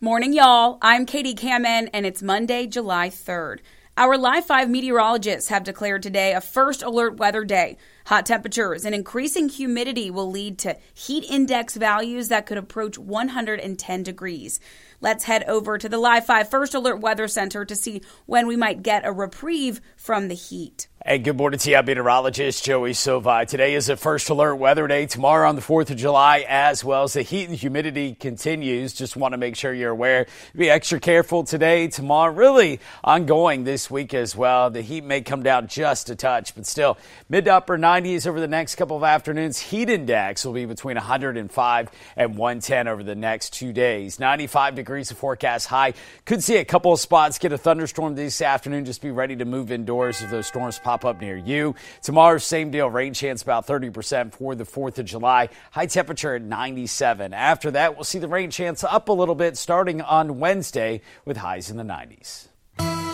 Morning, 0.00 0.32
y'all. 0.32 0.78
I'm 0.80 1.06
Katie 1.06 1.34
Kamen, 1.34 1.90
and 1.92 2.06
it's 2.06 2.22
Monday, 2.22 2.68
July 2.68 3.10
3rd. 3.10 3.58
Our 3.96 4.16
Live 4.16 4.46
5 4.46 4.70
meteorologists 4.70 5.48
have 5.48 5.64
declared 5.64 6.04
today 6.04 6.32
a 6.34 6.40
first 6.40 6.84
alert 6.84 7.16
weather 7.16 7.42
day. 7.42 7.76
Hot 8.08 8.24
temperatures 8.24 8.86
and 8.86 8.94
increasing 8.94 9.50
humidity 9.50 10.10
will 10.10 10.30
lead 10.30 10.56
to 10.60 10.78
heat 10.94 11.26
index 11.28 11.76
values 11.76 12.28
that 12.28 12.46
could 12.46 12.56
approach 12.56 12.96
110 12.96 14.02
degrees. 14.02 14.60
Let's 15.02 15.24
head 15.24 15.44
over 15.44 15.76
to 15.76 15.90
the 15.90 15.98
Live 15.98 16.24
5 16.24 16.48
First 16.48 16.74
Alert 16.74 17.00
Weather 17.00 17.28
Center 17.28 17.66
to 17.66 17.76
see 17.76 18.00
when 18.24 18.46
we 18.46 18.56
might 18.56 18.82
get 18.82 19.04
a 19.04 19.12
reprieve 19.12 19.82
from 19.98 20.28
the 20.28 20.34
heat. 20.34 20.88
Hey, 21.06 21.18
good 21.18 21.36
morning 21.36 21.60
to 21.60 21.70
you. 21.70 21.80
Meteorologist 21.80 22.64
Joey 22.64 22.92
Silva. 22.92 23.46
Today 23.46 23.74
is 23.74 23.88
a 23.88 23.96
first 23.96 24.28
alert 24.30 24.56
weather 24.56 24.88
day. 24.88 25.06
Tomorrow 25.06 25.48
on 25.48 25.54
the 25.54 25.62
4th 25.62 25.90
of 25.90 25.96
July, 25.96 26.44
as 26.48 26.84
well 26.84 27.04
as 27.04 27.12
the 27.12 27.22
heat 27.22 27.48
and 27.48 27.56
humidity 27.56 28.14
continues. 28.14 28.92
Just 28.92 29.16
want 29.16 29.32
to 29.32 29.38
make 29.38 29.54
sure 29.54 29.72
you're 29.72 29.92
aware. 29.92 30.26
Be 30.56 30.68
extra 30.68 30.98
careful 30.98 31.44
today, 31.44 31.86
tomorrow, 31.86 32.32
really 32.32 32.80
ongoing 33.04 33.62
this 33.62 33.88
week 33.88 34.12
as 34.12 34.34
well. 34.34 34.70
The 34.70 34.82
heat 34.82 35.04
may 35.04 35.20
come 35.20 35.44
down 35.44 35.68
just 35.68 36.10
a 36.10 36.16
touch, 36.16 36.56
but 36.56 36.66
still 36.66 36.98
mid 37.28 37.44
to 37.44 37.54
upper 37.54 37.78
90s 37.78 37.97
over 37.98 38.38
the 38.38 38.46
next 38.46 38.76
couple 38.76 38.96
of 38.96 39.02
afternoons. 39.02 39.58
Heat 39.58 39.90
index 39.90 40.44
will 40.44 40.52
be 40.52 40.66
between 40.66 40.94
105 40.94 41.90
and 42.16 42.36
110 42.36 42.86
over 42.86 43.02
the 43.02 43.16
next 43.16 43.52
two 43.52 43.72
days. 43.72 44.20
95 44.20 44.76
degrees 44.76 45.10
of 45.10 45.18
forecast 45.18 45.66
high. 45.66 45.94
Could 46.24 46.44
see 46.44 46.58
a 46.58 46.64
couple 46.64 46.92
of 46.92 47.00
spots 47.00 47.38
get 47.38 47.52
a 47.52 47.58
thunderstorm 47.58 48.14
this 48.14 48.40
afternoon. 48.40 48.84
Just 48.84 49.02
be 49.02 49.10
ready 49.10 49.34
to 49.34 49.44
move 49.44 49.72
indoors 49.72 50.22
if 50.22 50.30
those 50.30 50.46
storms 50.46 50.78
pop 50.78 51.04
up 51.04 51.20
near 51.20 51.36
you. 51.36 51.74
Tomorrow, 52.00 52.38
same 52.38 52.70
deal. 52.70 52.88
Rain 52.88 53.14
chance 53.14 53.42
about 53.42 53.66
30% 53.66 54.32
for 54.32 54.54
the 54.54 54.64
4th 54.64 54.98
of 54.98 55.04
July. 55.04 55.48
High 55.72 55.86
temperature 55.86 56.36
at 56.36 56.42
97. 56.42 57.34
After 57.34 57.72
that, 57.72 57.96
we'll 57.96 58.04
see 58.04 58.20
the 58.20 58.28
rain 58.28 58.52
chance 58.52 58.84
up 58.84 59.08
a 59.08 59.12
little 59.12 59.34
bit 59.34 59.56
starting 59.56 60.00
on 60.02 60.38
Wednesday 60.38 61.00
with 61.24 61.38
highs 61.38 61.68
in 61.68 61.76
the 61.76 61.82
90s. 61.82 63.07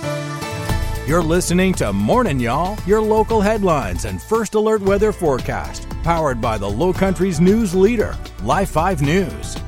You're 1.07 1.23
listening 1.23 1.75
to 1.75 1.93
Morning 1.93 2.41
Y'all, 2.41 2.79
your 2.87 3.03
local 3.03 3.43
headlines 3.43 4.07
and 4.07 4.23
first 4.23 4.55
alert 4.55 4.81
weather 4.81 5.13
forecast, 5.13 5.87
powered 6.03 6.41
by 6.41 6.57
the 6.57 6.67
Lowcountry's 6.67 7.43
news 7.43 7.75
leader, 7.75 8.17
Live 8.43 8.71
5 8.71 9.03
News. 9.03 9.59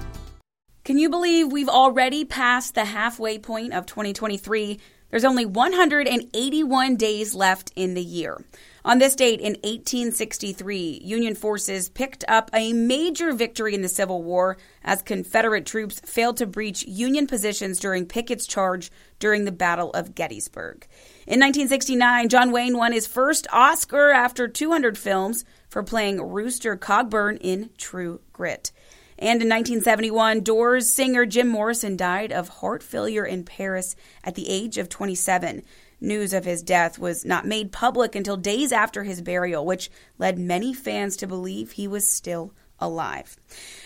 Can 0.83 0.97
you 0.97 1.11
believe 1.11 1.53
we've 1.53 1.69
already 1.69 2.25
passed 2.25 2.75
the 2.75 2.87
halfway 2.87 3.39
point 3.39 3.75
of 3.75 3.85
2023? 3.85 4.81
There's 5.17 5.25
only 5.25 5.47
181 5.47 6.97
days 6.97 7.35
left 7.35 7.73
in 7.75 7.95
the 7.95 8.03
year. 8.03 8.45
On 8.85 8.99
this 8.99 9.15
date 9.15 9.41
in 9.41 9.55
1863, 9.55 11.01
Union 11.03 11.35
forces 11.35 11.89
picked 11.89 12.23
up 12.29 12.51
a 12.53 12.75
major 12.75 13.33
victory 13.33 13.75
in 13.75 13.81
the 13.81 13.89
Civil 13.89 14.23
War 14.23 14.59
as 14.85 15.01
Confederate 15.01 15.65
troops 15.65 16.01
failed 16.01 16.37
to 16.37 16.47
breach 16.47 16.85
Union 16.85 17.27
positions 17.27 17.81
during 17.81 18.05
Pickett's 18.05 18.47
charge 18.47 18.91
during 19.19 19.47
the 19.47 19.53
Battle 19.53 19.91
of 19.93 20.15
Gettysburg. 20.15 20.87
In 21.27 21.41
1969, 21.41 22.29
John 22.29 22.53
Wayne 22.53 22.77
won 22.77 22.93
his 22.93 23.07
first 23.07 23.47
Oscar 23.51 24.11
after 24.11 24.47
200 24.47 24.99
films 24.99 25.47
for 25.71 25.83
playing 25.83 26.21
Rooster 26.21 26.77
Cogburn 26.77 27.39
in 27.41 27.71
True 27.79 28.21
Grit. 28.35 28.71
And 29.19 29.41
in 29.41 29.49
1971, 29.49 30.41
Doors 30.41 30.91
singer 30.91 31.25
Jim 31.25 31.49
Morrison 31.49 31.97
died 31.97 32.33
of 32.33 32.49
heart 32.49 32.83
failure 32.83 33.25
in 33.25 33.45
Paris 33.45 33.97
at 34.23 34.35
the 34.35 34.49
age 34.49 34.77
of 34.79 34.89
27. 34.89 35.63
News 36.01 36.35
of 36.35 36.45
his 36.45 36.63
death 36.63 36.99
was 36.99 37.25
not 37.25 37.47
made 37.47 37.73
public 37.73 38.15
until 38.15 38.37
days 38.37 38.73
after 38.73 39.05
his 39.05 39.23
burial, 39.23 39.65
which 39.65 39.91
led 40.19 40.39
many 40.39 40.75
fans 40.75 41.17
to 41.17 41.27
believe 41.27 41.73
he 41.73 41.89
was 41.89 42.11
still 42.11 42.53
alive. 42.79 43.39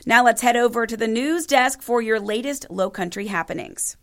Now 0.04 0.24
let's 0.24 0.42
head 0.42 0.56
over 0.56 0.86
to 0.86 0.96
the 0.96 1.06
news 1.06 1.46
desk 1.46 1.80
for 1.82 2.02
your 2.02 2.18
latest 2.18 2.66
low 2.68 2.90
country 2.90 3.28
happenings. 3.28 3.96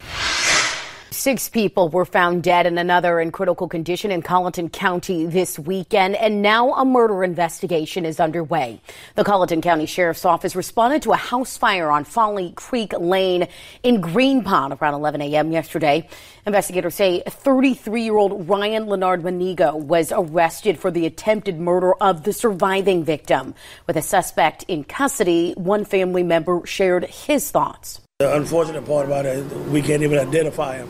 Six 1.12 1.48
people 1.48 1.88
were 1.88 2.04
found 2.04 2.44
dead 2.44 2.66
and 2.66 2.78
another 2.78 3.20
in 3.22 3.32
critical 3.32 3.70
condition 3.70 4.12
in 4.12 4.22
Colleton 4.22 4.70
County 4.70 5.26
this 5.26 5.58
weekend, 5.58 6.18
and 6.18 6.42
now 6.42 6.74
a 6.74 6.84
murder 6.84 7.24
investigation 7.24 8.06
is 8.06 8.20
underway. 8.20 8.82
The 9.16 9.24
Colleton 9.24 9.62
County 9.62 9.86
Sheriff's 9.86 10.26
Office 10.26 10.56
responded 10.56 11.04
to 11.04 11.14
a 11.14 11.16
house 11.16 11.56
fire 11.56 11.90
on 11.90 12.04
Folly 12.04 12.52
Creek 12.56 12.92
Lane 13.00 13.48
in 13.84 14.02
Green 14.02 14.44
Pond 14.44 14.78
around 14.80 14.96
11 14.96 15.22
a.m. 15.22 15.52
yesterday. 15.52 16.10
Investigators 16.46 16.96
say 16.96 17.24
33 17.26 18.04
year 18.04 18.18
old 18.18 18.48
Ryan 18.50 18.88
Leonard 18.88 19.24
Manigo 19.24 19.76
was 19.76 20.12
arrested 20.14 20.78
for 20.78 20.92
the 20.92 21.06
attempted 21.06 21.58
murder 21.58 21.94
of 21.96 22.24
the 22.24 22.34
surviving 22.34 23.06
victim. 23.06 23.56
With 23.88 23.96
a 23.96 24.02
suspect 24.02 24.64
in 24.68 24.84
custody, 24.84 25.54
one 25.56 25.86
family 25.86 26.24
member 26.24 26.66
shared 26.66 27.06
his 27.06 27.50
thoughts. 27.50 28.02
The 28.20 28.36
unfortunate 28.36 28.84
part 28.84 29.06
about 29.06 29.28
it, 29.28 29.46
we 29.68 29.80
can't 29.80 30.02
even 30.02 30.18
identify 30.18 30.78
him. 30.78 30.90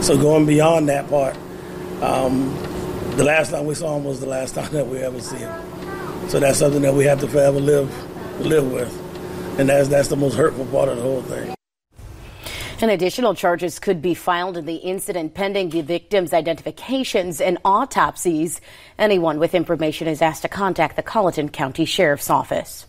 So 0.00 0.16
going 0.16 0.46
beyond 0.46 0.88
that 0.88 1.08
part, 1.08 1.36
um, 2.00 2.54
the 3.16 3.24
last 3.24 3.50
time 3.50 3.66
we 3.66 3.74
saw 3.74 3.96
him 3.96 4.04
was 4.04 4.20
the 4.20 4.28
last 4.28 4.54
time 4.54 4.70
that 4.70 4.86
we 4.86 4.98
ever 4.98 5.20
see 5.20 5.38
him. 5.38 6.28
So 6.28 6.38
that's 6.38 6.60
something 6.60 6.82
that 6.82 6.94
we 6.94 7.04
have 7.06 7.18
to 7.18 7.26
forever 7.26 7.58
live 7.58 7.90
live 8.46 8.70
with, 8.70 9.58
and 9.58 9.68
that's 9.68 9.88
that's 9.88 10.06
the 10.06 10.14
most 10.14 10.36
hurtful 10.36 10.66
part 10.66 10.88
of 10.88 10.98
the 10.98 11.02
whole 11.02 11.22
thing. 11.22 11.52
And 12.80 12.92
additional 12.92 13.34
charges 13.34 13.80
could 13.80 14.00
be 14.00 14.14
filed 14.14 14.56
in 14.56 14.64
the 14.64 14.76
incident 14.76 15.34
pending 15.34 15.70
the 15.70 15.82
victims' 15.82 16.32
identifications 16.32 17.40
and 17.40 17.58
autopsies. 17.64 18.60
Anyone 19.00 19.40
with 19.40 19.56
information 19.56 20.06
is 20.06 20.22
asked 20.22 20.42
to 20.42 20.48
contact 20.48 20.94
the 20.94 21.02
Colleton 21.02 21.48
County 21.48 21.86
Sheriff's 21.86 22.30
Office. 22.30 22.86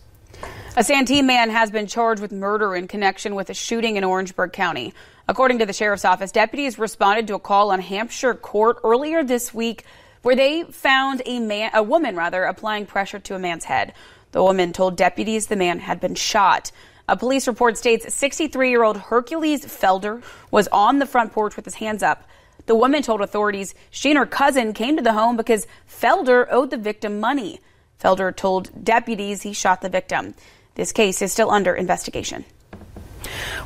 A 0.76 0.84
Santee 0.84 1.20
man 1.20 1.50
has 1.50 1.68
been 1.72 1.88
charged 1.88 2.22
with 2.22 2.30
murder 2.30 2.76
in 2.76 2.86
connection 2.86 3.34
with 3.34 3.50
a 3.50 3.54
shooting 3.54 3.96
in 3.96 4.04
Orangeburg 4.04 4.52
County. 4.52 4.94
According 5.26 5.58
to 5.58 5.66
the 5.66 5.72
sheriff's 5.72 6.04
office, 6.04 6.30
deputies 6.30 6.78
responded 6.78 7.26
to 7.26 7.34
a 7.34 7.40
call 7.40 7.72
on 7.72 7.80
Hampshire 7.80 8.34
Court 8.34 8.78
earlier 8.84 9.24
this 9.24 9.52
week 9.52 9.84
where 10.22 10.36
they 10.36 10.62
found 10.62 11.22
a 11.26 11.40
man, 11.40 11.72
a 11.74 11.82
woman 11.82 12.14
rather, 12.14 12.44
applying 12.44 12.86
pressure 12.86 13.18
to 13.18 13.34
a 13.34 13.38
man's 13.40 13.64
head. 13.64 13.94
The 14.30 14.44
woman 14.44 14.72
told 14.72 14.96
deputies 14.96 15.48
the 15.48 15.56
man 15.56 15.80
had 15.80 15.98
been 16.00 16.14
shot. 16.14 16.70
A 17.08 17.16
police 17.16 17.48
report 17.48 17.76
states 17.76 18.06
63-year-old 18.06 18.96
Hercules 18.96 19.64
Felder 19.64 20.22
was 20.52 20.68
on 20.68 21.00
the 21.00 21.06
front 21.06 21.32
porch 21.32 21.56
with 21.56 21.64
his 21.64 21.74
hands 21.74 22.04
up. 22.04 22.28
The 22.66 22.76
woman 22.76 23.02
told 23.02 23.22
authorities 23.22 23.74
she 23.90 24.10
and 24.10 24.18
her 24.18 24.26
cousin 24.26 24.72
came 24.72 24.96
to 24.96 25.02
the 25.02 25.14
home 25.14 25.36
because 25.36 25.66
Felder 25.88 26.46
owed 26.48 26.70
the 26.70 26.76
victim 26.76 27.18
money. 27.18 27.58
Felder 28.00 28.34
told 28.34 28.84
deputies 28.84 29.42
he 29.42 29.52
shot 29.52 29.80
the 29.80 29.88
victim. 29.88 30.34
This 30.74 30.92
case 30.92 31.22
is 31.22 31.32
still 31.32 31.50
under 31.50 31.74
investigation. 31.74 32.44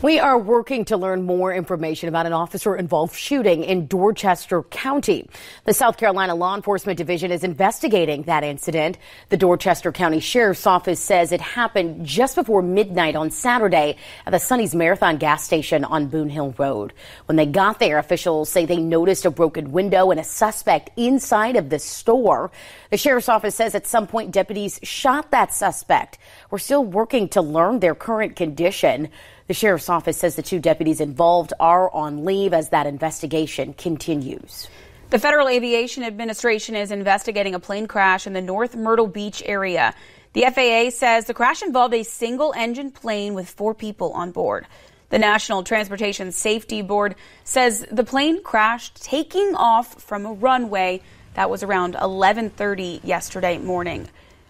We 0.03 0.19
are 0.19 0.39
working 0.39 0.85
to 0.87 0.97
learn 0.97 1.23
more 1.23 1.55
information 1.55 2.09
about 2.09 2.27
an 2.27 2.33
officer 2.33 2.77
involved 2.77 3.15
shooting 3.15 3.65
in 3.65 3.87
Dorchester 3.87 4.63
County. 4.65 5.29
The 5.65 5.73
South 5.73 5.97
Carolina 5.97 6.35
Law 6.35 6.55
Enforcement 6.55 6.99
Division 6.99 7.31
is 7.31 7.45
investigating 7.45 8.25
that 8.25 8.45
incident. 8.45 8.99
The 9.31 9.37
Dorchester 9.37 9.93
County 9.93 10.21
Sheriff's 10.21 10.67
Office 10.67 11.01
says 11.01 11.33
it 11.33 11.41
happened 11.41 12.05
just 12.05 12.35
before 12.37 12.63
midnight 12.63 13.17
on 13.17 13.31
Saturday 13.31 13.97
at 14.27 14.31
the 14.31 14.39
Sonny's 14.39 14.75
Marathon 14.75 15.17
gas 15.17 15.45
station 15.45 15.85
on 15.85 16.09
Boone 16.09 16.29
Hill 16.29 16.55
Road. 16.59 16.93
When 17.27 17.37
they 17.37 17.47
got 17.47 17.79
there, 17.79 17.99
officials 17.99 18.51
say 18.51 18.67
they 18.67 18.77
noticed 18.77 19.25
a 19.25 19.31
broken 19.31 19.73
window 19.73 20.11
and 20.11 20.21
a 20.21 20.25
suspect 20.25 20.91
inside 20.97 21.57
of 21.57 21.71
the 21.71 21.79
store. 21.79 22.51
The 22.91 22.99
Sheriff's 22.99 23.29
Office 23.29 23.55
says 23.55 23.75
at 23.75 23.87
some 23.87 24.07
point 24.07 24.33
deputies 24.33 24.81
shot 24.83 25.31
that 25.31 25.55
suspect. 25.55 26.19
We're 26.51 26.59
still 26.59 26.85
working 26.85 27.29
to 27.31 27.43
learn 27.43 27.81
their 27.81 27.95
current 27.95 28.37
condition. 28.37 29.09
The 29.47 29.55
sheriff's 29.55 29.91
office 29.91 30.17
says 30.17 30.37
the 30.37 30.43
two 30.43 30.59
deputies 30.59 31.01
involved 31.01 31.53
are 31.61 31.91
on 31.93 32.25
leave 32.25 32.55
as 32.55 32.71
that 32.71 32.87
investigation 32.87 33.75
continues. 33.75 34.69
The 35.11 35.19
Federal 35.19 35.49
Aviation 35.49 36.03
Administration 36.03 36.75
is 36.75 36.91
investigating 36.91 37.55
a 37.55 37.61
plane 37.61 37.87
crash 37.87 38.27
in 38.27 38.33
the 38.33 38.41
North 38.41 38.75
Myrtle 38.75 39.07
Beach 39.07 39.43
area. 39.45 39.95
The 40.33 40.47
FAA 40.53 40.91
says 40.91 41.27
the 41.27 41.35
crash 41.35 41.63
involved 41.63 41.95
a 41.95 42.03
single 42.03 42.55
engine 42.57 42.91
plane 42.91 43.35
with 43.35 43.51
four 43.51 43.75
people 43.75 44.13
on 44.13 44.33
board. 44.33 44.67
The 45.11 45.19
National 45.19 45.63
Transportation 45.63 46.33
Safety 46.33 46.83
Board 46.83 47.15
says 47.45 47.87
the 47.93 48.03
plane 48.03 48.43
crashed 48.43 49.01
taking 49.03 49.55
off 49.55 50.03
from 50.03 50.25
a 50.25 50.33
runway 50.33 51.03
that 51.35 51.51
was 51.51 51.63
around 51.63 51.95
11:30 51.95 53.01
yesterday 53.05 53.59
morning. 53.59 54.09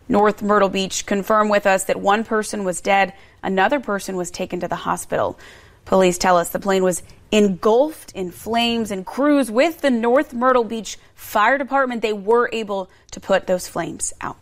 North 0.08 0.42
Myrtle 0.42 0.68
Beach 0.68 1.06
confirmed 1.06 1.50
with 1.50 1.66
us 1.66 1.84
that 1.84 2.00
one 2.00 2.24
person 2.24 2.64
was 2.64 2.80
dead, 2.80 3.14
another 3.42 3.80
person 3.80 4.16
was 4.16 4.30
taken 4.30 4.60
to 4.60 4.68
the 4.68 4.76
hospital. 4.76 5.38
Police 5.84 6.18
tell 6.18 6.36
us 6.36 6.50
the 6.50 6.58
plane 6.58 6.82
was 6.82 7.02
engulfed 7.30 8.12
in 8.12 8.30
flames 8.30 8.90
and 8.90 9.04
crews 9.04 9.50
with 9.50 9.80
the 9.80 9.90
North 9.90 10.32
Myrtle 10.32 10.64
Beach 10.64 10.98
Fire 11.14 11.58
Department, 11.58 12.02
they 12.02 12.12
were 12.12 12.48
able 12.52 12.90
to 13.10 13.20
put 13.20 13.46
those 13.46 13.66
flames 13.66 14.12
out. 14.20 14.36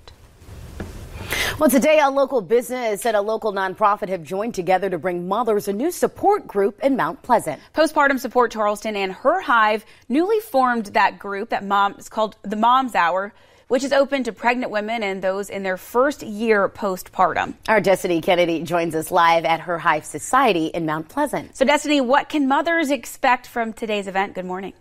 Well, 1.58 1.70
today 1.70 2.00
a 2.00 2.10
local 2.10 2.40
business 2.40 3.06
and 3.06 3.16
a 3.16 3.20
local 3.20 3.52
nonprofit 3.52 4.08
have 4.08 4.22
joined 4.22 4.54
together 4.54 4.90
to 4.90 4.98
bring 4.98 5.28
mothers 5.28 5.68
a 5.68 5.72
new 5.72 5.90
support 5.90 6.46
group 6.46 6.80
in 6.82 6.96
Mount 6.96 7.22
Pleasant. 7.22 7.60
Postpartum 7.74 8.18
Support 8.18 8.52
Charleston 8.52 8.96
and 8.96 9.12
Her 9.12 9.40
Hive 9.40 9.84
newly 10.08 10.40
formed 10.40 10.86
that 10.86 11.18
group 11.18 11.50
that 11.50 11.64
mom 11.64 11.94
is 11.98 12.08
called 12.08 12.36
the 12.42 12.56
Mom's 12.56 12.94
Hour 12.94 13.32
which 13.72 13.84
is 13.84 13.92
open 13.94 14.22
to 14.22 14.32
pregnant 14.34 14.70
women 14.70 15.02
and 15.02 15.22
those 15.22 15.48
in 15.48 15.62
their 15.62 15.78
first 15.78 16.22
year 16.22 16.68
postpartum. 16.68 17.54
Our 17.68 17.80
Destiny 17.80 18.20
Kennedy 18.20 18.62
joins 18.64 18.94
us 18.94 19.10
live 19.10 19.46
at 19.46 19.60
Her 19.60 19.78
Hive 19.78 20.04
Society 20.04 20.66
in 20.66 20.84
Mount 20.84 21.08
Pleasant. 21.08 21.56
So, 21.56 21.64
Destiny, 21.64 22.02
what 22.02 22.28
can 22.28 22.46
mothers 22.46 22.90
expect 22.90 23.46
from 23.46 23.72
today's 23.72 24.08
event? 24.08 24.34
Good 24.34 24.44
morning. 24.44 24.74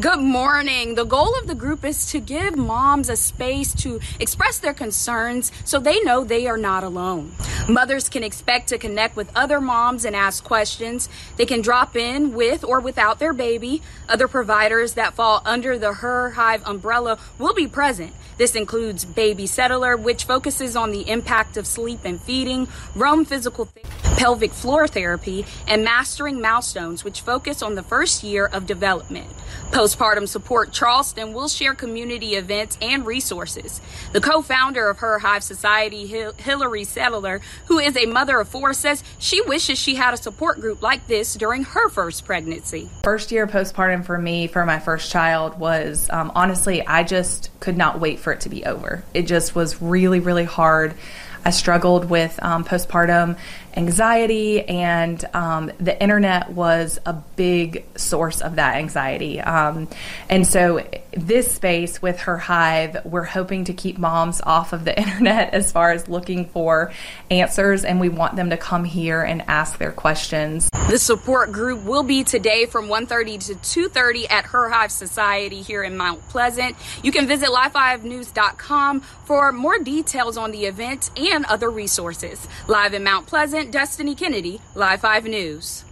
Good 0.00 0.18
morning. 0.18 0.96
The 0.96 1.04
goal 1.04 1.38
of 1.38 1.46
the 1.46 1.54
group 1.54 1.84
is 1.84 2.10
to 2.10 2.18
give 2.18 2.56
moms 2.56 3.08
a 3.08 3.14
space 3.14 3.72
to 3.76 4.00
express 4.18 4.58
their 4.58 4.74
concerns 4.74 5.52
so 5.64 5.78
they 5.78 6.00
know 6.00 6.24
they 6.24 6.48
are 6.48 6.56
not 6.56 6.82
alone. 6.82 7.30
Mothers 7.68 8.08
can 8.08 8.24
expect 8.24 8.70
to 8.70 8.78
connect 8.78 9.14
with 9.14 9.30
other 9.36 9.60
moms 9.60 10.04
and 10.04 10.16
ask 10.16 10.42
questions. 10.42 11.08
They 11.36 11.46
can 11.46 11.60
drop 11.60 11.94
in 11.94 12.34
with 12.34 12.64
or 12.64 12.80
without 12.80 13.20
their 13.20 13.32
baby. 13.32 13.82
Other 14.08 14.26
providers 14.26 14.94
that 14.94 15.14
fall 15.14 15.42
under 15.44 15.78
the 15.78 15.94
Her 15.94 16.30
Hive 16.30 16.66
umbrella 16.66 17.16
will 17.38 17.54
be 17.54 17.68
present. 17.68 18.12
This 18.36 18.56
includes 18.56 19.04
Baby 19.04 19.46
Settler, 19.46 19.96
which 19.96 20.24
focuses 20.24 20.74
on 20.74 20.90
the 20.90 21.08
impact 21.08 21.56
of 21.56 21.68
sleep 21.68 22.00
and 22.04 22.20
feeding, 22.20 22.66
Roam 22.96 23.24
Physical 23.24 23.66
Therapy, 23.66 23.88
pelvic 24.16 24.52
floor 24.52 24.88
therapy, 24.88 25.46
and 25.68 25.84
Mastering 25.84 26.40
Milestones, 26.40 27.04
which 27.04 27.20
focus 27.20 27.62
on 27.62 27.76
the 27.76 27.82
first 27.82 28.24
year 28.24 28.46
of 28.46 28.66
development. 28.66 29.28
Postpartum 29.70 30.28
Support 30.28 30.72
Charleston 30.72 31.32
will 31.32 31.48
share 31.48 31.74
community 31.74 32.36
events 32.36 32.78
and 32.80 33.04
resources. 33.04 33.80
The 34.12 34.20
co-founder 34.20 34.88
of 34.88 34.98
Her 34.98 35.18
Hive 35.18 35.42
Society, 35.42 36.06
Hillary 36.06 36.84
Settler, 36.84 37.40
who 37.66 37.78
is 37.78 37.96
a 37.96 38.06
mother 38.06 38.38
of 38.38 38.48
four, 38.48 38.72
says 38.72 39.02
she 39.18 39.40
wishes 39.42 39.78
she 39.78 39.96
had 39.96 40.14
a 40.14 40.16
support 40.16 40.60
group 40.60 40.80
like 40.82 41.06
this 41.06 41.34
during 41.34 41.64
her 41.64 41.88
first 41.88 42.24
pregnancy. 42.24 42.88
First 43.02 43.32
year 43.32 43.46
postpartum 43.46 44.04
for 44.04 44.16
me, 44.16 44.46
for 44.46 44.64
my 44.64 44.78
first 44.78 45.10
child, 45.10 45.58
was 45.58 46.08
um, 46.10 46.30
honestly, 46.34 46.86
I 46.86 47.02
just 47.02 47.50
could 47.60 47.76
not 47.76 47.98
wait 47.98 48.20
for 48.20 48.32
it 48.32 48.42
to 48.42 48.48
be 48.48 48.64
over. 48.64 49.04
It 49.12 49.22
just 49.22 49.54
was 49.54 49.82
really, 49.82 50.20
really 50.20 50.44
hard. 50.44 50.94
I 51.44 51.50
struggled 51.50 52.08
with 52.08 52.42
um, 52.42 52.64
postpartum 52.64 53.36
anxiety, 53.76 54.62
and 54.62 55.22
um, 55.34 55.70
the 55.78 56.00
internet 56.00 56.50
was 56.50 56.98
a 57.04 57.12
big 57.12 57.84
source 57.96 58.40
of 58.40 58.56
that 58.56 58.76
anxiety. 58.76 59.40
Um, 59.40 59.88
and 60.28 60.46
so, 60.46 60.86
this 61.12 61.52
space 61.52 62.00
with 62.00 62.20
her 62.20 62.38
hive, 62.38 63.04
we're 63.04 63.24
hoping 63.24 63.64
to 63.64 63.72
keep 63.72 63.98
moms 63.98 64.40
off 64.40 64.72
of 64.72 64.84
the 64.84 64.96
internet 64.98 65.54
as 65.54 65.70
far 65.72 65.92
as 65.92 66.08
looking 66.08 66.46
for 66.46 66.92
answers, 67.30 67.84
and 67.84 68.00
we 68.00 68.08
want 68.08 68.36
them 68.36 68.50
to 68.50 68.56
come 68.56 68.84
here 68.84 69.22
and 69.22 69.42
ask 69.42 69.78
their 69.78 69.92
questions. 69.92 70.68
The 70.88 70.98
support 70.98 71.50
group 71.50 71.84
will 71.84 72.02
be 72.02 72.24
today 72.24 72.66
from 72.66 72.88
1:30 72.88 73.38
to 73.46 73.54
2:30 73.54 74.30
at 74.30 74.46
Her 74.46 74.68
Hive 74.68 74.92
Society 74.92 75.62
here 75.62 75.82
in 75.82 75.96
Mount 75.96 76.26
Pleasant. 76.28 76.76
You 77.02 77.10
can 77.10 77.26
visit 77.26 77.48
live5news.com 77.48 79.00
for 79.24 79.52
more 79.52 79.78
details 79.78 80.36
on 80.36 80.50
the 80.50 80.66
event 80.66 81.10
and 81.34 81.44
other 81.46 81.70
resources. 81.70 82.46
Live 82.68 82.94
in 82.94 83.02
Mount 83.02 83.26
Pleasant, 83.26 83.72
Destiny 83.72 84.14
Kennedy, 84.14 84.60
Live 84.74 85.00
5 85.00 85.24
News. 85.24 85.84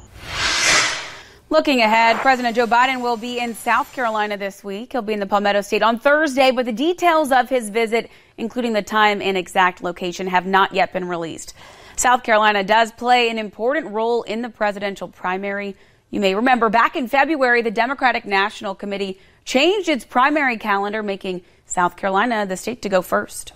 Looking 1.51 1.81
ahead, 1.83 2.17
President 2.19 2.57
Joe 2.57 2.67
Biden 2.67 3.03
will 3.03 3.19
be 3.19 3.39
in 3.39 3.55
South 3.55 3.93
Carolina 3.93 4.39
this 4.39 4.65
week. 4.65 4.93
He'll 4.93 5.03
be 5.03 5.13
in 5.13 5.21
the 5.21 5.27
Palmetto 5.27 5.61
State 5.61 5.83
on 5.83 5.99
Thursday, 5.99 6.51
but 6.51 6.65
the 6.65 6.73
details 6.73 7.31
of 7.31 7.51
his 7.51 7.69
visit, 7.69 8.09
including 8.39 8.73
the 8.73 8.83
time 8.83 9.21
and 9.21 9.37
exact 9.37 9.83
location, 9.83 10.29
have 10.29 10.47
not 10.47 10.73
yet 10.73 10.93
been 10.93 11.07
released. 11.07 11.53
South 11.97 12.23
Carolina 12.23 12.65
does 12.65 12.91
play 12.93 13.29
an 13.29 13.39
important 13.39 13.89
role 13.89 14.23
in 14.23 14.41
the 14.41 14.49
presidential 14.49 15.09
primary. 15.09 15.77
You 16.11 16.21
may 16.21 16.35
remember 16.35 16.71
back 16.71 16.97
in 16.97 17.09
February, 17.09 17.61
the 17.63 17.71
Democratic 17.71 18.25
National 18.25 18.75
Committee 18.75 19.19
changed 19.45 19.89
its 19.89 20.05
primary 20.05 20.57
calendar, 20.57 21.03
making 21.03 21.43
South 21.67 21.97
Carolina 21.97 22.47
the 22.47 22.57
state 22.57 22.81
to 22.83 22.89
go 22.89 23.03
first. 23.03 23.53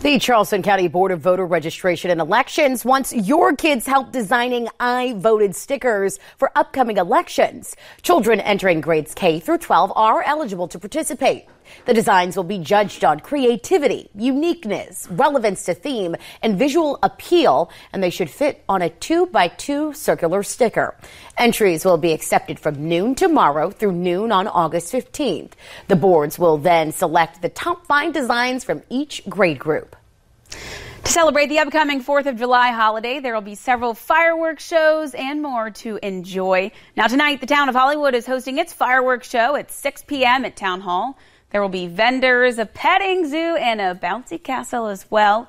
The 0.00 0.18
Charleston 0.18 0.62
County 0.62 0.88
Board 0.88 1.12
of 1.12 1.20
Voter 1.20 1.44
Registration 1.44 2.10
and 2.10 2.20
Elections 2.20 2.84
wants 2.84 3.12
your 3.12 3.54
kids 3.54 3.86
help 3.86 4.12
designing 4.12 4.68
I 4.80 5.14
voted 5.18 5.54
stickers 5.54 6.18
for 6.38 6.50
upcoming 6.56 6.96
elections. 6.96 7.76
Children 8.02 8.40
entering 8.40 8.80
grades 8.80 9.14
K 9.14 9.40
through 9.40 9.58
12 9.58 9.92
are 9.94 10.22
eligible 10.22 10.68
to 10.68 10.78
participate. 10.78 11.46
The 11.86 11.94
designs 11.94 12.36
will 12.36 12.44
be 12.44 12.58
judged 12.58 13.04
on 13.04 13.20
creativity, 13.20 14.10
uniqueness, 14.14 15.08
relevance 15.10 15.64
to 15.64 15.74
theme, 15.74 16.16
and 16.42 16.58
visual 16.58 16.98
appeal, 17.02 17.70
and 17.92 18.02
they 18.02 18.10
should 18.10 18.30
fit 18.30 18.62
on 18.68 18.82
a 18.82 18.90
two 18.90 19.26
by 19.26 19.48
two 19.48 19.92
circular 19.92 20.42
sticker. 20.42 20.96
Entries 21.36 21.84
will 21.84 21.98
be 21.98 22.12
accepted 22.12 22.58
from 22.58 22.88
noon 22.88 23.14
tomorrow 23.14 23.70
through 23.70 23.92
noon 23.92 24.32
on 24.32 24.46
August 24.46 24.92
15th. 24.92 25.52
The 25.88 25.96
boards 25.96 26.38
will 26.38 26.58
then 26.58 26.92
select 26.92 27.42
the 27.42 27.48
top 27.48 27.86
five 27.86 28.12
designs 28.12 28.64
from 28.64 28.82
each 28.88 29.22
grade 29.28 29.58
group. 29.58 29.96
To 31.04 31.12
celebrate 31.12 31.46
the 31.46 31.58
upcoming 31.58 32.04
4th 32.04 32.26
of 32.26 32.36
July 32.36 32.70
holiday, 32.72 33.20
there 33.20 33.34
will 33.34 33.40
be 33.40 33.54
several 33.54 33.94
fireworks 33.94 34.64
shows 34.64 35.14
and 35.14 35.42
more 35.42 35.70
to 35.70 35.98
enjoy. 36.02 36.72
Now, 36.96 37.06
tonight, 37.06 37.40
the 37.40 37.46
town 37.46 37.68
of 37.68 37.74
Hollywood 37.74 38.14
is 38.14 38.26
hosting 38.26 38.58
its 38.58 38.72
fireworks 38.72 39.28
show 39.28 39.56
at 39.56 39.70
6 39.70 40.04
p.m. 40.04 40.44
at 40.44 40.56
Town 40.56 40.80
Hall. 40.80 41.18
There 41.50 41.60
will 41.60 41.68
be 41.68 41.86
vendors, 41.86 42.58
a 42.58 42.66
petting 42.66 43.28
zoo, 43.28 43.56
and 43.56 43.80
a 43.80 43.94
bouncy 43.94 44.42
castle 44.42 44.86
as 44.86 45.10
well. 45.10 45.48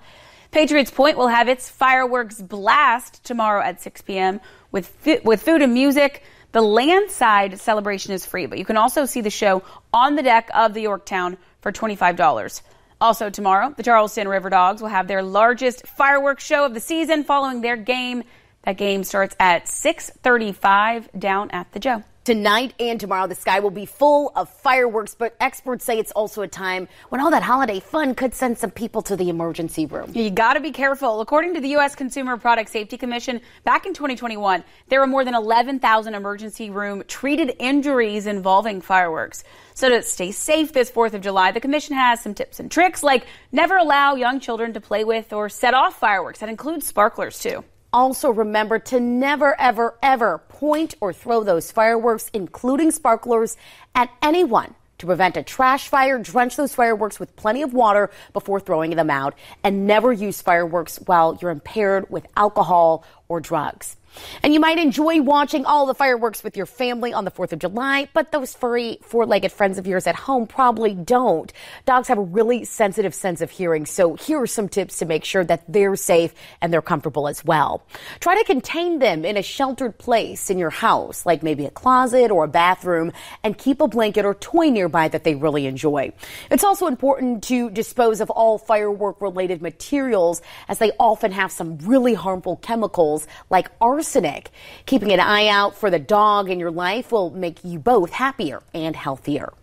Patriots 0.52 0.92
Point 0.92 1.18
will 1.18 1.30
have 1.30 1.48
its 1.48 1.70
fireworks 1.70 2.42
blast 2.42 3.24
tomorrow 3.24 3.62
at 3.62 3.82
6 3.82 4.02
p.m. 4.02 4.42
with 4.72 4.92
with 5.24 5.42
food 5.42 5.62
and 5.62 5.74
music. 5.74 6.24
The 6.52 6.62
landside 6.62 7.60
celebration 7.60 8.12
is 8.12 8.26
free, 8.26 8.46
but 8.46 8.58
you 8.58 8.66
can 8.66 8.76
also 8.76 9.06
see 9.06 9.22
the 9.22 9.30
show 9.30 9.64
on 9.94 10.16
the 10.16 10.24
deck 10.24 10.50
of 10.54 10.74
the 10.74 10.82
Yorktown 10.82 11.38
for 11.62 11.72
$25. 11.72 12.62
Also 13.00 13.30
tomorrow, 13.30 13.74
the 13.76 13.84
Charleston 13.84 14.28
RiverDogs 14.28 14.82
will 14.82 14.90
have 14.90 15.08
their 15.08 15.24
largest 15.24 15.88
fireworks 15.88 16.46
show 16.46 16.66
of 16.66 16.74
the 16.74 16.82
season 16.82 17.24
following 17.24 17.62
their 17.62 17.78
game. 17.78 18.24
That 18.64 18.78
game 18.78 19.04
starts 19.04 19.36
at 19.40 19.68
6:35 19.68 21.08
down 21.18 21.50
at 21.52 21.72
the 21.72 21.80
Joe. 21.80 22.04
Tonight 22.24 22.76
and 22.80 23.00
tomorrow, 23.00 23.26
the 23.26 23.34
sky 23.34 23.62
will 23.62 23.72
be 23.72 23.88
full 23.88 24.32
of 24.36 24.48
fireworks, 24.48 25.16
but 25.16 25.36
experts 25.40 25.84
say 25.84 25.98
it's 25.98 26.12
also 26.12 26.44
a 26.44 26.48
time 26.48 26.88
when 27.10 27.20
all 27.20 27.32
that 27.32 27.42
holiday 27.42 27.80
fun 27.80 28.14
could 28.14 28.36
send 28.36 28.60
some 28.60 28.70
people 28.70 29.02
to 29.02 29.16
the 29.16 29.28
emergency 29.30 29.88
room. 29.88 30.12
You 30.14 30.30
got 30.30 30.54
to 30.54 30.60
be 30.60 30.70
careful. 30.70 31.22
According 31.22 31.56
to 31.56 31.60
the 31.60 31.70
U.S. 31.70 31.96
Consumer 31.96 32.38
Product 32.38 32.70
Safety 32.70 32.96
Commission, 32.96 33.42
back 33.64 33.88
in 33.88 33.96
2021, 33.96 34.64
there 34.88 35.00
were 35.00 35.08
more 35.08 35.26
than 35.26 35.34
11,000 35.34 36.14
emergency 36.14 36.70
room 36.70 37.04
treated 37.08 37.56
injuries 37.58 38.28
involving 38.28 38.82
fireworks. 38.82 39.44
So 39.74 39.90
to 39.90 40.04
stay 40.04 40.32
safe 40.32 40.74
this 40.74 40.92
4th 40.92 41.16
of 41.16 41.22
July, 41.22 41.54
the 41.54 41.60
commission 41.60 41.96
has 41.96 42.22
some 42.22 42.36
tips 42.36 42.60
and 42.60 42.70
tricks 42.70 43.02
like 43.02 43.26
never 43.52 43.78
allow 43.78 44.14
young 44.14 44.40
children 44.40 44.74
to 44.74 44.80
play 44.80 45.04
with 45.04 45.34
or 45.34 45.50
set 45.50 45.74
off 45.74 46.00
fireworks. 46.00 46.42
That 46.42 46.50
includes 46.50 46.86
sparklers 46.86 47.40
too. 47.40 47.64
Also, 47.94 48.30
remember 48.30 48.80
to 48.80 49.00
never, 49.00 49.60
ever, 49.60 49.98
ever 50.02 50.38
point 50.48 50.96
or 51.02 51.12
throw 51.12 51.44
those 51.44 51.72
fireworks, 51.72 52.30
including 52.34 52.90
sparklers, 52.92 53.58
at 53.94 54.10
anyone. 54.22 54.74
To 55.00 55.08
prevent 55.08 55.36
a 55.36 55.42
trash 55.42 55.90
fire, 55.90 56.20
drench 56.20 56.56
those 56.56 56.76
fireworks 56.76 57.20
with 57.20 57.36
plenty 57.36 57.64
of 57.64 57.74
water 57.74 58.12
before 58.34 58.60
throwing 58.60 58.92
them 58.92 59.10
out, 59.10 59.34
and 59.64 59.88
never 59.88 60.14
use 60.14 60.44
fireworks 60.44 61.00
while 61.08 61.38
you're 61.42 61.50
impaired 61.50 62.10
with 62.10 62.28
alcohol 62.38 63.04
or 63.32 63.40
drugs. 63.40 63.96
And 64.44 64.54
you 64.54 64.60
might 64.60 64.78
enjoy 64.78 65.22
watching 65.22 65.66
all 65.66 65.86
the 65.86 65.94
fireworks 65.94 66.44
with 66.44 66.58
your 66.58 66.66
family 66.66 67.14
on 67.14 67.26
the 67.26 67.32
4th 67.32 67.54
of 67.54 67.60
July, 67.60 68.10
but 68.14 68.32
those 68.32 68.54
furry, 68.54 69.00
four 69.04 69.26
legged 69.26 69.52
friends 69.52 69.78
of 69.78 69.88
yours 69.88 70.08
at 70.08 70.16
home 70.16 70.48
probably 70.48 70.94
don't. 70.94 71.52
Dogs 71.86 72.08
have 72.08 72.18
a 72.18 72.22
really 72.22 72.66
sensitive 72.66 73.14
sense 73.14 73.42
of 73.42 73.52
hearing, 73.52 73.86
so 73.86 74.16
here 74.16 74.42
are 74.42 74.48
some 74.48 74.68
tips 74.68 74.98
to 74.98 75.06
make 75.06 75.24
sure 75.24 75.44
that 75.46 75.64
they're 75.68 75.96
safe 75.96 76.34
and 76.62 76.74
they're 76.74 76.82
comfortable 76.82 77.28
as 77.28 77.46
well. 77.46 77.86
Try 78.20 78.38
to 78.38 78.44
contain 78.44 79.00
them 79.00 79.24
in 79.24 79.38
a 79.38 79.42
sheltered 79.42 79.98
place 79.98 80.50
in 80.50 80.58
your 80.58 80.70
house, 80.70 81.26
like 81.26 81.44
maybe 81.44 81.66
a 81.66 81.72
closet 81.72 82.32
or 82.32 82.44
a 82.44 82.50
bathroom, 82.50 83.12
and 83.44 83.58
keep 83.58 83.80
a 83.80 83.88
blanket 83.88 84.26
or 84.26 84.34
toy 84.36 84.70
nearby 84.70 85.08
that 85.08 85.24
they 85.24 85.36
really 85.36 85.68
enjoy. 85.68 86.12
It's 86.50 86.64
also 86.64 86.88
important 86.88 87.44
to 87.46 87.70
dispose 87.70 88.20
of 88.20 88.30
all 88.30 88.58
firework 88.58 89.22
related 89.22 89.62
materials 89.62 90.42
as 90.68 90.80
they 90.80 90.92
often 91.00 91.32
have 91.32 91.52
some 91.52 91.78
really 91.80 92.14
harmful 92.14 92.58
chemicals 92.58 93.21
like 93.50 93.70
arsenic. 93.80 94.52
Keeping 94.86 95.12
an 95.12 95.20
eye 95.20 95.48
out 95.48 95.76
for 95.76 95.90
the 95.90 96.00
dog 96.00 96.50
in 96.50 96.60
your 96.60 96.72
life 96.72 97.12
will 97.12 97.32
make 97.32 97.64
you 97.64 97.80
both 97.80 98.12
happier 98.12 98.62
and 98.74 98.96
healthier. 98.96 99.54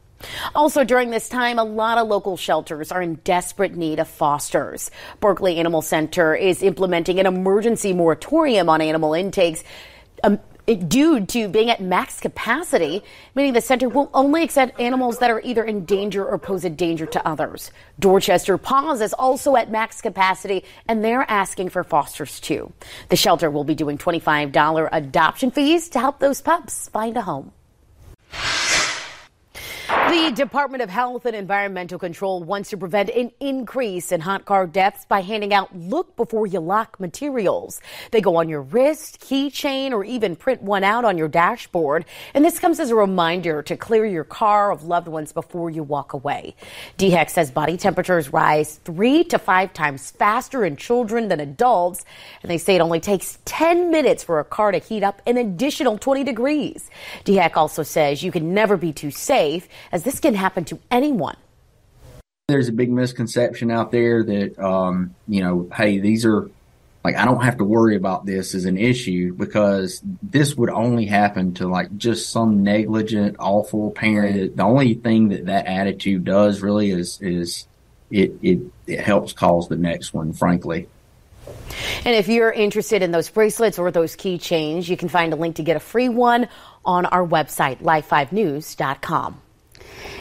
Also, 0.54 0.84
during 0.84 1.10
this 1.10 1.28
time, 1.28 1.58
a 1.58 1.64
lot 1.64 1.98
of 1.98 2.08
local 2.08 2.36
shelters 2.36 2.90
are 2.90 3.00
in 3.00 3.14
desperate 3.16 3.76
need 3.76 4.00
of 4.00 4.08
fosters. 4.08 4.90
Berkeley 5.20 5.58
Animal 5.58 5.82
Center 5.82 6.34
is 6.34 6.62
implementing 6.62 7.20
an 7.20 7.26
emergency 7.26 7.92
moratorium 7.92 8.68
on 8.68 8.80
animal 8.80 9.14
intakes. 9.14 9.62
Um, 10.24 10.40
due 10.74 11.24
to 11.26 11.48
being 11.48 11.70
at 11.70 11.80
max 11.80 12.20
capacity, 12.20 13.02
meaning 13.34 13.52
the 13.52 13.60
center 13.60 13.88
will 13.88 14.10
only 14.12 14.42
accept 14.42 14.78
animals 14.80 15.18
that 15.18 15.30
are 15.30 15.40
either 15.40 15.64
in 15.64 15.84
danger 15.84 16.24
or 16.24 16.38
pose 16.38 16.64
a 16.64 16.70
danger 16.70 17.06
to 17.06 17.26
others. 17.26 17.70
Dorchester 17.98 18.58
Paws 18.58 19.00
is 19.00 19.12
also 19.12 19.56
at 19.56 19.70
max 19.70 20.00
capacity, 20.00 20.64
and 20.86 21.04
they're 21.04 21.28
asking 21.30 21.70
for 21.70 21.84
fosters 21.84 22.40
too. 22.40 22.72
The 23.08 23.16
shelter 23.16 23.50
will 23.50 23.64
be 23.64 23.74
doing 23.74 23.98
$25 23.98 24.88
adoption 24.92 25.50
fees 25.50 25.88
to 25.90 25.98
help 25.98 26.18
those 26.18 26.40
pups 26.40 26.88
find 26.88 27.16
a 27.16 27.22
home. 27.22 27.52
The 30.08 30.32
Department 30.34 30.82
of 30.82 30.88
Health 30.88 31.26
and 31.26 31.36
Environmental 31.36 31.98
Control 31.98 32.42
wants 32.42 32.70
to 32.70 32.78
prevent 32.78 33.10
an 33.10 33.30
increase 33.40 34.10
in 34.10 34.22
hot 34.22 34.46
car 34.46 34.66
deaths 34.66 35.04
by 35.04 35.20
handing 35.20 35.52
out 35.52 35.76
look 35.76 36.16
before 36.16 36.46
you 36.46 36.60
lock 36.60 36.98
materials. 36.98 37.82
They 38.10 38.22
go 38.22 38.36
on 38.36 38.48
your 38.48 38.62
wrist, 38.62 39.20
keychain, 39.20 39.92
or 39.92 40.04
even 40.04 40.34
print 40.34 40.62
one 40.62 40.82
out 40.82 41.04
on 41.04 41.18
your 41.18 41.28
dashboard. 41.28 42.06
And 42.32 42.42
this 42.42 42.58
comes 42.58 42.80
as 42.80 42.88
a 42.88 42.94
reminder 42.94 43.62
to 43.64 43.76
clear 43.76 44.06
your 44.06 44.24
car 44.24 44.72
of 44.72 44.84
loved 44.84 45.08
ones 45.08 45.34
before 45.34 45.68
you 45.68 45.82
walk 45.82 46.14
away. 46.14 46.56
DHEC 46.96 47.28
says 47.28 47.50
body 47.50 47.76
temperatures 47.76 48.32
rise 48.32 48.76
three 48.84 49.24
to 49.24 49.38
five 49.38 49.74
times 49.74 50.10
faster 50.12 50.64
in 50.64 50.76
children 50.76 51.28
than 51.28 51.38
adults. 51.38 52.06
And 52.42 52.50
they 52.50 52.56
say 52.56 52.76
it 52.76 52.80
only 52.80 53.00
takes 53.00 53.38
10 53.44 53.90
minutes 53.90 54.24
for 54.24 54.40
a 54.40 54.44
car 54.44 54.72
to 54.72 54.78
heat 54.78 55.02
up 55.02 55.20
an 55.26 55.36
additional 55.36 55.98
20 55.98 56.24
degrees. 56.24 56.88
DHEC 57.26 57.58
also 57.58 57.82
says 57.82 58.22
you 58.22 58.32
can 58.32 58.54
never 58.54 58.78
be 58.78 58.94
too 58.94 59.10
safe 59.10 59.68
as 59.98 60.04
this 60.04 60.20
can 60.20 60.34
happen 60.34 60.64
to 60.64 60.78
anyone. 60.90 61.36
There's 62.46 62.68
a 62.68 62.72
big 62.72 62.90
misconception 62.90 63.70
out 63.70 63.90
there 63.90 64.22
that, 64.22 64.58
um, 64.58 65.14
you 65.26 65.42
know, 65.42 65.68
hey, 65.74 65.98
these 65.98 66.24
are 66.24 66.48
like, 67.04 67.16
I 67.16 67.24
don't 67.24 67.42
have 67.42 67.58
to 67.58 67.64
worry 67.64 67.96
about 67.96 68.24
this 68.24 68.54
as 68.54 68.64
an 68.64 68.78
issue 68.78 69.34
because 69.34 70.00
this 70.22 70.54
would 70.54 70.70
only 70.70 71.04
happen 71.04 71.54
to 71.54 71.66
like 71.66 71.94
just 71.98 72.30
some 72.30 72.62
negligent, 72.62 73.36
awful 73.38 73.90
parent. 73.90 74.56
The 74.56 74.62
only 74.62 74.94
thing 74.94 75.28
that 75.30 75.46
that 75.46 75.66
attitude 75.66 76.24
does 76.24 76.62
really 76.62 76.90
is, 76.90 77.20
is 77.20 77.66
it, 78.10 78.32
it, 78.40 78.60
it 78.86 79.00
helps 79.00 79.32
cause 79.32 79.68
the 79.68 79.76
next 79.76 80.14
one, 80.14 80.32
frankly. 80.32 80.88
And 82.04 82.14
if 82.14 82.28
you're 82.28 82.52
interested 82.52 83.02
in 83.02 83.10
those 83.10 83.28
bracelets 83.28 83.78
or 83.78 83.90
those 83.90 84.16
keychains, 84.16 84.88
you 84.88 84.96
can 84.96 85.08
find 85.08 85.32
a 85.32 85.36
link 85.36 85.56
to 85.56 85.62
get 85.62 85.76
a 85.76 85.80
free 85.80 86.08
one 86.08 86.48
on 86.84 87.04
our 87.06 87.26
website, 87.26 87.82
live5news.com. 87.82 89.42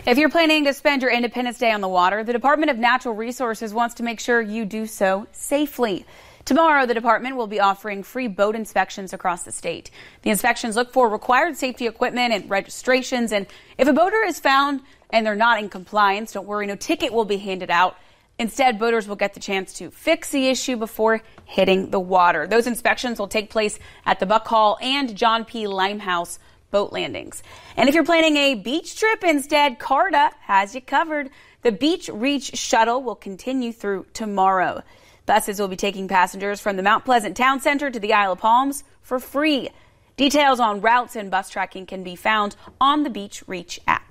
If 0.05 0.17
you're 0.17 0.29
planning 0.29 0.65
to 0.65 0.73
spend 0.73 1.01
your 1.01 1.11
Independence 1.11 1.57
Day 1.57 1.71
on 1.71 1.81
the 1.81 1.87
water, 1.87 2.23
the 2.23 2.33
Department 2.33 2.71
of 2.71 2.77
Natural 2.77 3.13
Resources 3.13 3.73
wants 3.73 3.95
to 3.95 4.03
make 4.03 4.19
sure 4.19 4.41
you 4.41 4.63
do 4.65 4.85
so 4.85 5.27
safely. 5.31 6.05
Tomorrow, 6.45 6.85
the 6.85 6.93
department 6.93 7.35
will 7.35 7.47
be 7.47 7.59
offering 7.59 8.03
free 8.03 8.29
boat 8.29 8.55
inspections 8.55 9.11
across 9.11 9.43
the 9.43 9.51
state. 9.51 9.91
The 10.21 10.29
inspections 10.29 10.77
look 10.77 10.93
for 10.93 11.09
required 11.09 11.57
safety 11.57 11.87
equipment 11.87 12.33
and 12.33 12.49
registrations. 12.49 13.33
And 13.33 13.47
if 13.77 13.89
a 13.89 13.91
boater 13.91 14.23
is 14.23 14.39
found 14.39 14.79
and 15.09 15.25
they're 15.25 15.35
not 15.35 15.59
in 15.59 15.67
compliance, 15.67 16.31
don't 16.31 16.47
worry, 16.47 16.65
no 16.65 16.77
ticket 16.77 17.11
will 17.11 17.25
be 17.25 17.35
handed 17.35 17.69
out. 17.69 17.97
Instead, 18.39 18.79
boaters 18.79 19.09
will 19.09 19.17
get 19.17 19.33
the 19.33 19.41
chance 19.41 19.73
to 19.73 19.91
fix 19.91 20.29
the 20.29 20.47
issue 20.47 20.77
before 20.77 21.21
hitting 21.43 21.89
the 21.89 21.99
water. 21.99 22.47
Those 22.47 22.65
inspections 22.65 23.19
will 23.19 23.27
take 23.27 23.49
place 23.49 23.77
at 24.05 24.21
the 24.21 24.25
Buck 24.25 24.47
Hall 24.47 24.77
and 24.81 25.17
John 25.17 25.43
P. 25.43 25.67
Limehouse 25.67 26.39
boat 26.77 26.93
landings. 26.93 27.41
And 27.75 27.89
if 27.89 27.95
you're 27.95 28.05
planning 28.05 28.37
a 28.37 28.53
beach 28.53 28.99
trip 28.99 29.23
instead, 29.23 29.79
Carta 29.79 30.29
has 30.41 30.75
you 30.75 30.81
covered. 30.81 31.31
The 31.63 31.71
Beach 31.71 32.07
Reach 32.07 32.55
shuttle 32.55 33.01
will 33.01 33.15
continue 33.15 33.71
through 33.71 34.05
tomorrow. 34.13 34.83
Buses 35.25 35.59
will 35.59 35.69
be 35.69 35.75
taking 35.75 36.07
passengers 36.07 36.59
from 36.61 36.77
the 36.77 36.83
Mount 36.83 37.03
Pleasant 37.03 37.35
Town 37.35 37.59
Center 37.61 37.89
to 37.89 37.99
the 37.99 38.13
Isle 38.13 38.33
of 38.33 38.39
Palms 38.41 38.83
for 39.01 39.19
free. 39.19 39.69
Details 40.17 40.59
on 40.59 40.81
routes 40.81 41.15
and 41.15 41.31
bus 41.31 41.49
tracking 41.49 41.87
can 41.87 42.03
be 42.03 42.15
found 42.15 42.55
on 42.79 43.01
the 43.01 43.09
Beach 43.09 43.43
Reach 43.47 43.79
app. 43.87 44.06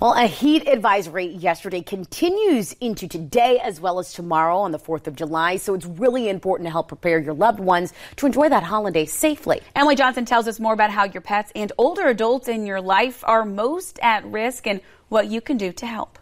Well, 0.00 0.14
a 0.14 0.26
heat 0.26 0.66
advisory 0.66 1.26
yesterday 1.26 1.82
continues 1.82 2.72
into 2.80 3.06
today 3.06 3.58
as 3.62 3.82
well 3.82 3.98
as 3.98 4.14
tomorrow 4.14 4.56
on 4.56 4.72
the 4.72 4.78
4th 4.78 5.06
of 5.06 5.14
July. 5.14 5.58
So 5.58 5.74
it's 5.74 5.84
really 5.84 6.30
important 6.30 6.66
to 6.68 6.70
help 6.70 6.88
prepare 6.88 7.18
your 7.18 7.34
loved 7.34 7.60
ones 7.60 7.92
to 8.16 8.24
enjoy 8.24 8.48
that 8.48 8.62
holiday 8.62 9.04
safely. 9.04 9.60
Emily 9.76 9.96
Johnson 9.96 10.24
tells 10.24 10.48
us 10.48 10.58
more 10.58 10.72
about 10.72 10.90
how 10.90 11.04
your 11.04 11.20
pets 11.20 11.52
and 11.54 11.70
older 11.76 12.08
adults 12.08 12.48
in 12.48 12.64
your 12.64 12.80
life 12.80 13.22
are 13.26 13.44
most 13.44 13.98
at 14.00 14.24
risk 14.24 14.66
and 14.66 14.80
what 15.10 15.26
you 15.26 15.42
can 15.42 15.58
do 15.58 15.70
to 15.70 15.84
help. 15.84 16.18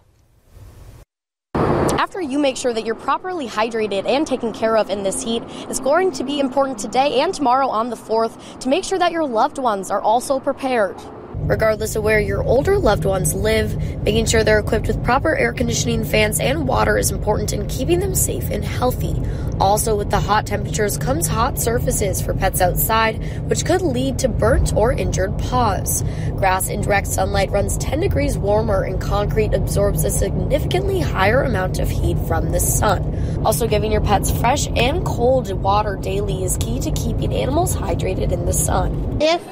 After 1.54 2.20
you 2.20 2.40
make 2.40 2.56
sure 2.56 2.72
that 2.72 2.84
you're 2.84 2.96
properly 2.96 3.46
hydrated 3.46 4.08
and 4.08 4.26
taken 4.26 4.52
care 4.52 4.76
of 4.76 4.90
in 4.90 5.04
this 5.04 5.22
heat, 5.22 5.44
it's 5.68 5.78
going 5.78 6.10
to 6.12 6.24
be 6.24 6.40
important 6.40 6.80
today 6.80 7.20
and 7.20 7.32
tomorrow 7.32 7.68
on 7.68 7.90
the 7.90 7.96
4th 7.96 8.58
to 8.58 8.68
make 8.68 8.82
sure 8.82 8.98
that 8.98 9.12
your 9.12 9.24
loved 9.24 9.58
ones 9.58 9.88
are 9.88 10.00
also 10.00 10.40
prepared 10.40 10.96
regardless 11.40 11.96
of 11.96 12.02
where 12.02 12.20
your 12.20 12.42
older 12.42 12.78
loved 12.78 13.04
ones 13.04 13.34
live. 13.34 13.76
Making 14.02 14.26
sure 14.26 14.44
they're 14.44 14.58
equipped 14.58 14.86
with 14.86 15.02
proper 15.04 15.36
air 15.36 15.52
conditioning, 15.52 16.04
fans, 16.04 16.40
and 16.40 16.68
water 16.68 16.98
is 16.98 17.10
important 17.10 17.52
in 17.52 17.66
keeping 17.68 18.00
them 18.00 18.14
safe 18.14 18.50
and 18.50 18.64
healthy. 18.64 19.16
Also, 19.60 19.96
with 19.96 20.10
the 20.10 20.20
hot 20.20 20.46
temperatures 20.46 20.96
comes 20.96 21.26
hot 21.26 21.58
surfaces 21.58 22.22
for 22.22 22.32
pets 22.32 22.60
outside, 22.60 23.16
which 23.48 23.64
could 23.64 23.82
lead 23.82 24.18
to 24.20 24.28
burnt 24.28 24.72
or 24.74 24.92
injured 24.92 25.36
paws. 25.38 26.04
Grass 26.36 26.68
in 26.68 26.80
direct 26.80 27.08
sunlight 27.08 27.50
runs 27.50 27.76
10 27.78 28.00
degrees 28.00 28.38
warmer, 28.38 28.82
and 28.82 29.00
concrete 29.00 29.54
absorbs 29.54 30.04
a 30.04 30.10
significantly 30.10 31.00
higher 31.00 31.42
amount 31.42 31.80
of 31.80 31.88
heat 31.90 32.16
from 32.28 32.52
the 32.52 32.60
sun. 32.60 33.42
Also, 33.44 33.66
giving 33.66 33.90
your 33.90 34.00
pets 34.00 34.30
fresh 34.30 34.68
and 34.76 35.04
cold 35.04 35.50
water 35.60 35.96
daily 35.96 36.44
is 36.44 36.56
key 36.58 36.78
to 36.78 36.92
keeping 36.92 37.32
animals 37.34 37.76
hydrated 37.76 38.30
in 38.30 38.44
the 38.44 38.52
sun. 38.52 39.18
If 39.20 39.42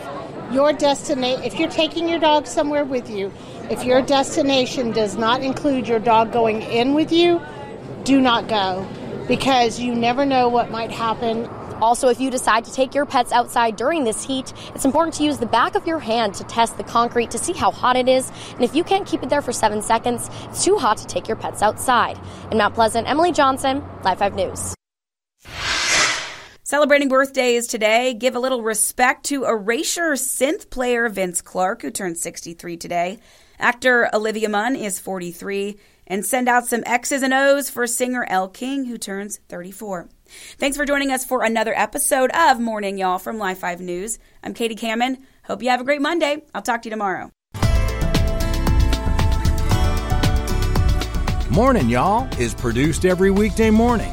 your 0.53 0.73
destination, 0.73 1.43
if 1.43 1.59
you're 1.59 1.71
taking 1.71 2.09
your 2.09 2.19
dog 2.19 2.47
somewhere 2.47 2.85
with 2.85 3.11
you, 3.11 3.33
if 3.71 3.85
your 3.85 4.03
destination 4.03 4.93
does 4.93 5.17
not 5.17 5.43
include 5.43 5.89
your 5.89 5.99
dog 5.99 6.33
going 6.33 6.63
in 6.63 6.95
with 6.95 7.13
you, 7.13 7.41
do 8.05 8.21
not 8.21 8.49
go 8.49 8.87
because 9.27 9.81
you 9.81 9.95
never 9.95 10.25
know 10.25 10.49
what 10.49 10.71
might 10.71 10.91
happen. 10.91 11.47
Also, 11.83 12.09
if 12.09 12.21
you 12.21 12.31
decide 12.31 12.65
to 12.65 12.73
take 12.73 12.95
your 12.95 13.05
pets 13.05 13.33
outside 13.33 13.77
during 13.77 14.05
this 14.05 14.25
heat, 14.25 14.53
it's 14.75 14.85
important 14.85 15.15
to 15.15 15.25
use 15.25 15.39
the 15.39 15.47
back 15.47 15.75
of 15.75 15.87
your 15.87 15.99
hand 15.99 16.35
to 16.35 16.45
test 16.45 16.77
the 16.79 16.85
concrete 16.85 17.31
to 17.31 17.39
see 17.39 17.53
how 17.53 17.71
hot 17.71 17.97
it 17.97 18.09
is. 18.09 18.31
And 18.55 18.65
if 18.65 18.75
you 18.75 18.85
can't 18.85 19.07
keep 19.07 19.23
it 19.23 19.29
there 19.29 19.43
for 19.43 19.53
seven 19.53 19.83
seconds, 19.83 20.31
it's 20.45 20.65
too 20.65 20.79
hot 20.79 20.97
to 20.99 21.07
take 21.07 21.29
your 21.29 21.37
pets 21.37 21.63
outside. 21.63 22.19
In 22.51 22.59
Mount 22.59 22.75
Pleasant, 22.75 23.09
Emily 23.09 23.33
Johnson, 23.33 23.85
Live 24.05 24.19
5 24.19 24.35
News. 24.35 24.76
Celebrating 26.69 27.09
birthdays 27.09 27.69
today, 27.69 28.13
give 28.13 28.35
a 28.35 28.41
little 28.41 28.61
respect 28.61 29.27
to 29.27 29.45
Erasure 29.45 30.15
synth 30.15 30.69
player 30.69 31.09
Vince 31.09 31.41
Clarke, 31.41 31.83
who 31.83 31.93
turned 31.93 32.19
63 32.19 32.77
today. 32.77 33.21
Actor 33.61 34.11
Olivia 34.13 34.49
Munn 34.49 34.75
is 34.75 34.99
43. 34.99 35.79
And 36.09 36.27
send 36.27 36.49
out 36.49 36.67
some 36.67 36.83
X's 36.85 37.23
and 37.23 37.33
O's 37.33 37.71
for 37.71 37.87
singer 37.87 38.27
Elle 38.29 38.49
King, 38.49 38.85
who 38.87 38.99
turns 38.99 39.39
34. 39.49 40.09
Thanks 40.59 40.77
for 40.77 40.85
joining 40.85 41.13
us 41.13 41.25
for 41.25 41.45
another 41.45 41.73
episode 41.73 42.33
of 42.33 42.59
Morning 42.59 42.99
Y'all 42.99 43.21
from 43.21 43.39
Live 43.39 43.59
5 43.59 43.81
News. 43.81 44.19
I'm 44.43 44.53
Katie 44.53 44.75
Kamen. 44.75 45.19
Hope 45.45 45.63
you 45.63 45.71
have 45.71 45.81
a 45.81 45.85
great 45.85 46.03
Monday. 46.03 46.43
I'll 46.53 46.63
talk 46.63 46.83
to 46.83 46.89
you 46.89 46.91
tomorrow. 46.91 47.31
Morning 51.49 51.89
Y'all 51.89 52.29
is 52.41 52.57
produced 52.57 53.05
every 53.05 53.31
weekday 53.31 53.71
morning 53.71 54.13